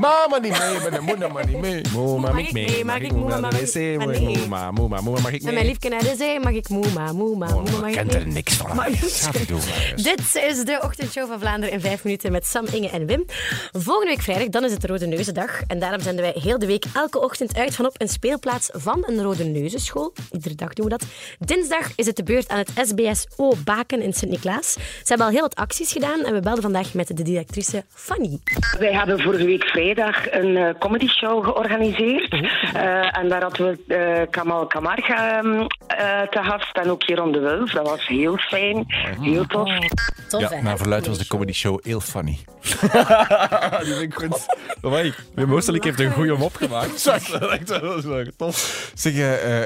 [0.00, 1.80] Mama niet mee, maar de moeder maar niet mee.
[1.92, 2.84] Moema, mag ik mee?
[2.84, 3.98] Mag ik moema, mag ik mee?
[3.98, 5.54] Moema, moema, moema, mag ik Met mee?
[5.54, 8.16] mijn liefje naar de zee mag ik moema, moema, moema, mag Ik ik ken mee?
[8.16, 8.76] er niks van.
[8.76, 10.02] Maar- Ga het doen, maar eens.
[10.02, 13.24] Dit is de ochtendshow van Vlaanderen in vijf minuten met Sam, Inge en Wim.
[13.72, 15.62] Volgende week vrijdag, dan is het de Rode Neuzendag.
[15.66, 19.02] En daarom zenden wij heel de week elke ochtend uit van op een speelplaats van
[19.06, 20.12] een Rode Neuzenschool.
[20.32, 21.04] Iedere dag doen we dat.
[21.38, 24.72] Dinsdag is het de beurt aan het SBSO Baken in Sint-Niklaas.
[24.72, 28.38] Ze hebben al heel wat acties gedaan en we belden vandaag met de directrice Fanny.
[28.78, 32.32] Wij hadden vorige week vrijdag een eh comedy show georganiseerd.
[32.32, 37.32] Eh, en daar hadden we eh, Kamal Kamarga ehm, eh, te gast en ook Jeroen
[37.32, 37.70] de Wulf.
[37.70, 38.84] Dat was heel fijn,
[39.20, 39.70] heel tof.
[40.28, 42.38] Tof, Ja, naar verluid was de comedy show heel funny.
[43.82, 44.46] Die vind ik goed.
[44.82, 47.04] Amai, Wim heeft een goede mop gemaakt.
[47.04, 48.90] Dat is echt wel tof.
[48.94, 49.14] Zeg,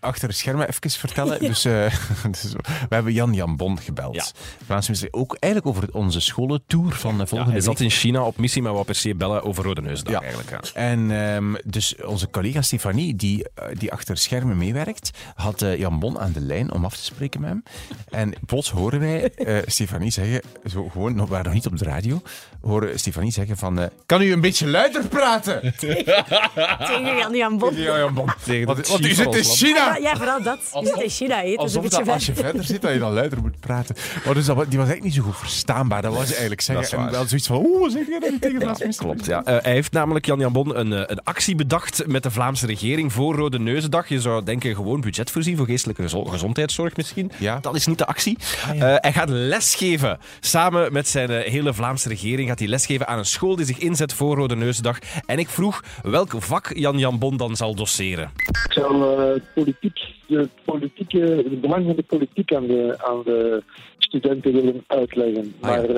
[0.00, 1.38] achter de schermen even vertellen.
[1.40, 1.94] Dus, eh,
[2.30, 2.52] dus
[2.88, 4.14] we hebben Jan Jan Bon gebeld.
[4.14, 4.24] Ja.
[4.66, 8.24] Vlaams minister, ook eigenlijk over onze scholentour van de Ja, volgende hij zat in China
[8.24, 10.20] op missie, maar wou per se bellen over Rode Ja.
[10.20, 10.50] eigenlijk.
[10.50, 10.60] Ja.
[10.74, 15.98] En ehm, dus onze collega Stefanie, die, eh, die achter schermen meewerkt, had eh, Jan
[15.98, 17.62] Bon aan de lijn om af te spreken met hem.
[18.10, 21.78] En plots horen wij eh, Stefanie zeggen, zo gewoon, nog- we waren nog niet op
[21.78, 22.22] de radio,
[22.60, 25.60] horen Stefanie zeggen van, eh, kan u een beetje luider praten?
[25.78, 27.74] Tegen Jan Jan Bon.
[27.76, 28.28] Ja, Jan Bon.
[28.44, 29.78] Tegen Want, u zit in China!
[29.78, 30.58] Ja, ja, vooral dat.
[30.80, 31.42] Je zit in China.
[31.42, 32.44] Dat is een beetje dat als je ver.
[32.44, 33.96] verder zit, dat je dan luider moet praten.
[34.24, 36.02] Maar dus dat, die was eigenlijk niet zo goed verstaanbaar.
[36.02, 36.84] Dat was eigenlijk zeggen.
[36.84, 37.06] Dat is waar.
[37.06, 38.94] en wel zoiets van, oeh, zeg je dat niet tegen minister?
[38.96, 39.44] Klopt, ja.
[39.44, 42.66] Eh, hij heeft namelijk, Jan Jan Bon, een, eh, een actie bedacht met de Vlaamse
[42.66, 44.08] regering voor Rode Neuzendag.
[44.08, 47.30] Je zou denken, gewoon budget voorzien voor geestelijke gezo- gezondheidszorg misschien.
[47.38, 47.58] Ja.
[47.60, 48.38] Dat is niet de actie.
[48.68, 48.88] Ah, ja.
[48.94, 50.18] Eh, hij gaat lesgeven.
[50.40, 53.78] Samen met zijn eh, hele Vlaamse regering gaat hij lesgeven aan een school die zich
[53.78, 54.98] inzet voor Rode Neuzendag.
[55.26, 58.30] En ik vroeg welk vak Jan Jan Bon dan zal doseren.
[58.64, 63.62] Ik zal eh, politiek, de politieke, het belang van de politiek aan de, aan de
[63.98, 65.54] studenten willen uitleggen.
[65.60, 65.76] Ah, ja.
[65.76, 65.88] maar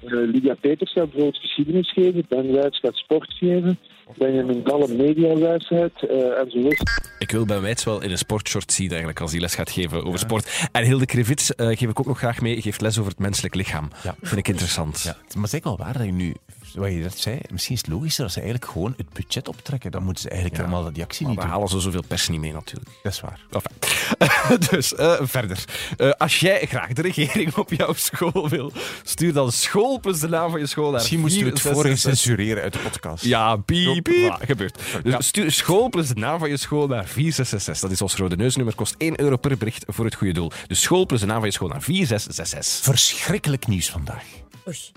[0.00, 3.78] Lydia Peters gaat bijvoorbeeld geschiedenis geven, Ben Wijts gaat sport geven,
[4.16, 6.82] Benjamin Dalle mediawijsheid uh, enzovoort.
[7.18, 10.04] Ik wil Ben Wijts wel in een sportshort zien eigenlijk als hij les gaat geven
[10.04, 10.68] over sport.
[10.72, 12.62] En Hilde Krevits eh, geef ik ook nog graag mee.
[12.62, 13.88] Geeft les over het menselijk lichaam.
[14.02, 14.14] Ja.
[14.22, 15.02] Vind ik interessant.
[15.02, 16.34] Ja, maar het is eigenlijk wel waar dat je nu,
[16.74, 19.90] wat je dat zei, misschien is het logischer dat ze eigenlijk gewoon het budget optrekken.
[19.90, 21.50] Dan moeten ze eigenlijk helemaal die actie Maar niet doen.
[21.50, 22.90] halen ze zoveel pers niet mee natuurlijk.
[23.02, 23.40] Dat is waar.
[23.50, 23.87] Enfin.
[24.70, 25.64] dus eh, verder.
[25.96, 30.28] Eh, als jij graag de regering op jouw school wil, stuur dan school plus de
[30.28, 31.82] naam van je school naar Misschien moesten we het 466.
[31.82, 33.24] vorige censureren uit de podcast.
[33.24, 34.38] Ja, piep, Piep.
[34.40, 34.80] Voilà, gebeurt.
[35.02, 35.20] Dus Ja.
[35.20, 37.80] stuur school plus de naam van je school naar 4666.
[37.80, 40.50] Dat is ons rode neusnummer, kost 1 euro per bericht voor het goede doel.
[40.66, 42.84] Dus school plus de naam van je school naar 4666.
[42.84, 44.24] Verschrikkelijk nieuws vandaag.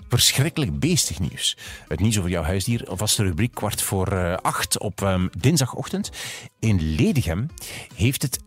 [0.08, 1.56] Verschrikkelijk beestig nieuws.
[1.88, 6.10] Het nieuws over jouw huisdier, een vaste rubriek kwart voor acht op dinsdagochtend.
[6.60, 7.46] In Ledegem
[8.02, 8.38] heeft het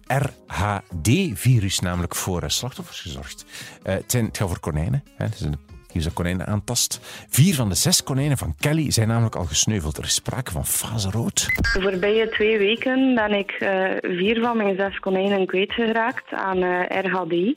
[0.48, 3.46] RHD-virus namelijk voor eh, slachtoffers gezorgd.
[3.84, 5.04] Eh, het, zijn, gaat voor konijnen.
[5.16, 5.26] Hè.
[5.26, 5.58] Het is een
[5.88, 7.00] virus dat konijnen aantast.
[7.30, 9.98] Vier van de zes konijnen van Kelly zijn namelijk al gesneuveld.
[9.98, 11.46] Er is sprake van fase rood.
[11.74, 17.54] De voorbije twee weken ben ik eh, vier van mijn zes konijnen kwijtgeraakt aan RHD.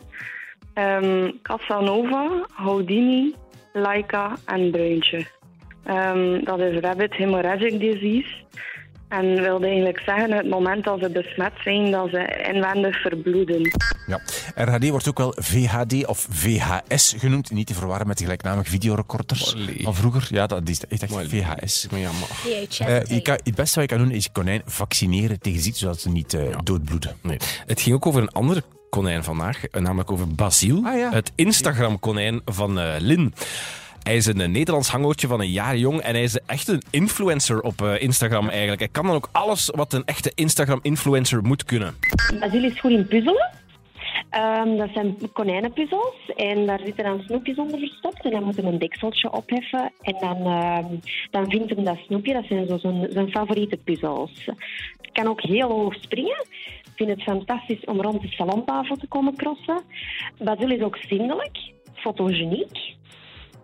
[0.75, 3.35] Ehm Casanova, Houdini,
[3.73, 5.27] Laika en Bruintje.
[5.85, 8.47] Ehm, dat is Rabbit Hemorrhagic Disease.
[9.09, 13.61] En wilde eigenlijk zeggen, het moment dat ze besmet zijn, dat ze inwendig verbloeden.
[14.07, 14.21] Ja.
[14.55, 17.51] RHD wordt ook wel VHD of VHS genoemd.
[17.51, 20.27] Niet te verwarren met de gelijknamige videorecorders van vroeger.
[20.31, 21.29] Ja, dat is echt Molly.
[21.29, 21.87] VHS.
[21.91, 22.29] Maar ja, maar...
[22.29, 22.79] VHS.
[22.81, 25.79] Eh, je kan, het beste wat je kan doen is je konijn vaccineren tegen ziekte,
[25.79, 27.17] zodat ze niet eh, doodbloeden.
[27.23, 27.37] Nee.
[27.67, 31.13] Het ging ook over een andere konijn vandaag, eh, namelijk over Basiel, Ah, ja.
[31.13, 33.35] het Instagram-konijn van eh, Lin.
[34.09, 37.61] Hij is een Nederlands hangootje van een jaar jong en hij is echt een influencer
[37.61, 38.81] op eh, Instagram eigenlijk.
[38.81, 41.95] Hij kan dan ook alles wat een echte Instagram-influencer moet kunnen.
[42.41, 43.51] Basil is goed in puzzelen.
[44.31, 48.65] Ehm, dat zijn konijnenpuzzels en daar zitten dan snoepjes onder verstopt en dan moet hij
[48.65, 50.87] een dekseltje opheffen en dan, ehm,
[51.31, 54.45] dan vindt hem dat snoepje, dat zijn zo zijn, zijn favoriete puzzels.
[55.01, 56.47] Het kan ook heel hoog springen.
[56.85, 59.83] Ik vind het fantastisch om rond de salontafel te komen crossen.
[60.39, 61.59] Basil is ook zindelijk,
[61.95, 62.97] fotogeniek.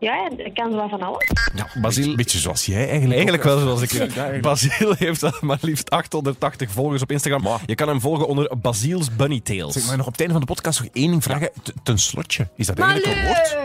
[0.00, 1.30] Ja, hij kan wel van alles.
[1.54, 2.04] Ja, Basil...
[2.10, 3.12] Een beetje zoals jij eigenlijk.
[3.12, 3.92] Eigenlijk wel zoals ik.
[4.14, 4.38] Ja.
[4.40, 7.58] Basil heeft al maar liefst 880 volgers op Instagram.
[7.66, 9.72] Je kan hem volgen onder Basil's Bunny Tales.
[9.72, 11.50] Zeg, maar nog op het einde van de podcast nog één ding vragen.
[11.62, 12.48] T- Ten slotje.
[12.56, 13.56] Is dat eigenlijk een woord?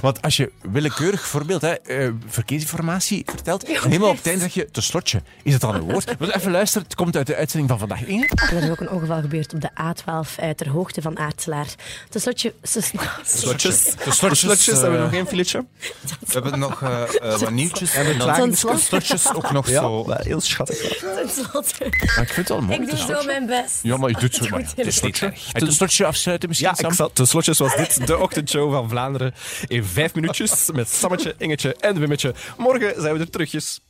[0.00, 4.54] Want als je willekeurig voorbeeld hè, eh, verkeersinformatie vertelt, en helemaal op het einde zeg
[4.54, 5.22] je ten slotje.
[5.42, 6.04] Is dat dan een woord?
[6.18, 8.04] Maar even luisteren, het komt uit de uitzending van vandaag.
[8.04, 8.28] Inge?
[8.50, 11.66] Er is ook een ongeval gebeurd op de A12 uit ter hoogte van Aartselaar.
[12.08, 12.54] Ten slotje...
[12.62, 13.84] Slotjes.
[13.84, 15.64] De slotjes, Slotjes, hebben we eh, nog één filetje?
[16.20, 17.94] We hebben nog eh, eh, wat nieuwtjes.
[17.94, 18.22] En
[19.34, 20.04] ook nog zo.
[20.08, 21.02] heel schattig.
[21.02, 22.80] Maar ik vind het wel mooi.
[22.80, 23.26] Ik doe zo slotje.
[23.26, 23.78] mijn best.
[23.82, 24.48] Ja, maar je doet zo.
[24.48, 25.52] Maar het is niet erg.
[25.52, 26.90] Ten slotje afsluiten misschien, Ja, Sam?
[26.90, 29.34] ik zal, ten slotjes was dit de ochtendshow van Vlaanderen
[29.66, 32.34] in vijf minuutjes met Sammetje, Ingetje en Wimmetje.
[32.56, 33.80] Morgen zijn we er terugjes.